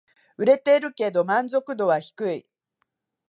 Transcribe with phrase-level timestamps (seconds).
[0.35, 2.47] 売れてるけど満足度は低い